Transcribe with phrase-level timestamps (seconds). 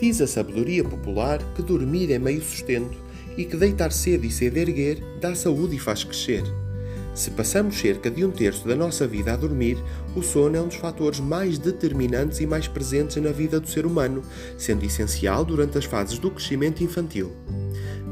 [0.00, 2.96] Diz a sabedoria popular que dormir é meio sustento
[3.36, 6.44] e que deitar cedo e cedo erguer dá saúde e faz crescer.
[7.14, 9.76] Se passamos cerca de um terço da nossa vida a dormir,
[10.14, 13.84] o sono é um dos fatores mais determinantes e mais presentes na vida do ser
[13.84, 14.22] humano,
[14.56, 17.32] sendo essencial durante as fases do crescimento infantil.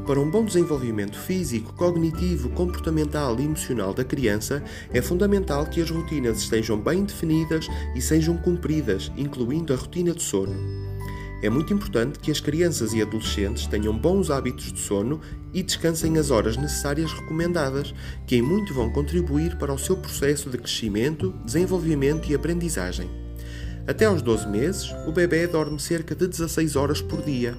[0.05, 4.61] Para um bom desenvolvimento físico, cognitivo, comportamental e emocional da criança,
[4.93, 10.23] é fundamental que as rotinas estejam bem definidas e sejam cumpridas, incluindo a rotina de
[10.23, 10.86] sono.
[11.41, 15.21] É muito importante que as crianças e adolescentes tenham bons hábitos de sono
[15.53, 17.93] e descansem as horas necessárias recomendadas,
[18.25, 23.07] que em muito vão contribuir para o seu processo de crescimento, desenvolvimento e aprendizagem.
[23.85, 27.55] Até aos 12 meses, o bebê dorme cerca de 16 horas por dia.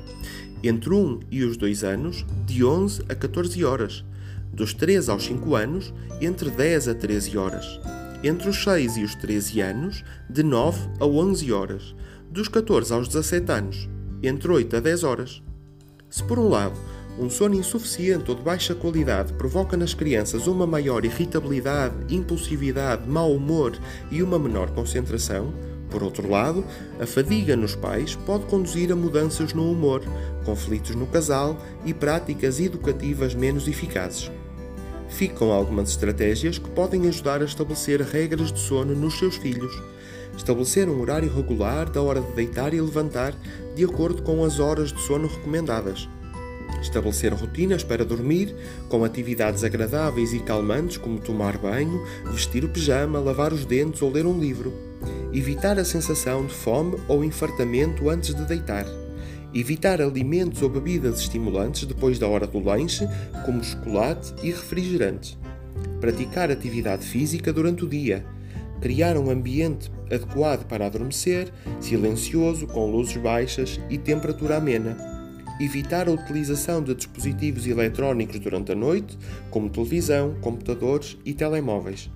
[0.63, 4.05] Entre 1 e os 2 anos, de 11 a 14 horas,
[4.53, 7.81] dos 3 aos 5 anos, entre 10 a 13 horas,
[8.25, 11.95] entre os 6 e os 13 anos, de 9 a 11 horas,
[12.31, 13.89] dos 14 aos 17 anos,
[14.23, 15.43] entre 8 a 10 horas.
[16.11, 16.79] Se por um lado,
[17.19, 23.33] um sono insuficiente ou de baixa qualidade provoca nas crianças uma maior irritabilidade, impulsividade, mau
[23.33, 23.77] humor
[24.11, 25.53] e uma menor concentração,
[25.91, 26.65] por outro lado,
[27.01, 30.03] a fadiga nos pais pode conduzir a mudanças no humor,
[30.45, 34.31] conflitos no casal e práticas educativas menos eficazes.
[35.09, 39.73] Ficam algumas estratégias que podem ajudar a estabelecer regras de sono nos seus filhos.
[40.39, 43.35] Estabelecer um horário regular da hora de deitar e levantar
[43.75, 46.09] de acordo com as horas de sono recomendadas.
[46.81, 48.55] Estabelecer rotinas para dormir,
[48.89, 54.11] com atividades agradáveis e calmantes como tomar banho, vestir o pijama, lavar os dentes ou
[54.11, 54.89] ler um livro
[55.33, 58.87] Evitar a sensação de fome ou infartamento antes de deitar.
[59.55, 63.07] Evitar alimentos ou bebidas estimulantes depois da hora do lanche,
[63.45, 65.39] como chocolate e refrigerantes.
[66.01, 68.25] Praticar atividade física durante o dia.
[68.81, 74.97] Criar um ambiente adequado para adormecer, silencioso, com luzes baixas e temperatura amena.
[75.61, 79.19] Evitar a utilização de dispositivos eletrónicos durante a noite,
[79.51, 82.11] como televisão, computadores e telemóveis.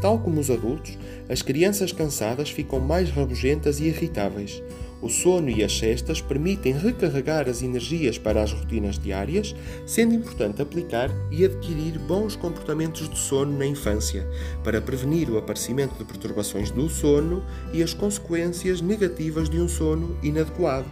[0.00, 0.96] Tal como os adultos,
[1.28, 4.62] as crianças cansadas ficam mais rabugentas e irritáveis.
[5.00, 9.54] O sono e as cestas permitem recarregar as energias para as rotinas diárias,
[9.86, 14.28] sendo importante aplicar e adquirir bons comportamentos de sono na infância,
[14.64, 20.18] para prevenir o aparecimento de perturbações do sono e as consequências negativas de um sono
[20.20, 20.88] inadequado.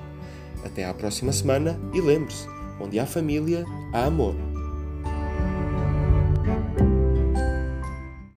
[0.64, 2.46] Até à próxima semana e lembre-se:
[2.80, 4.36] onde há família, há amor.